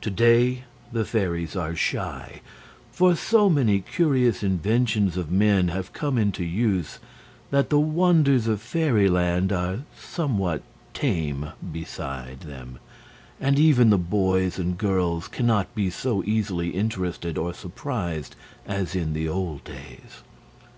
[0.00, 2.40] To day the fairies are shy;
[2.90, 6.98] for so many curious inventions of men have come into use
[7.50, 10.62] that the wonders of Fairyland are somewhat
[10.94, 12.78] tame beside them,
[13.38, 18.36] and even the boys and girls can not be so easily interested or surprised
[18.66, 20.22] as in the old days.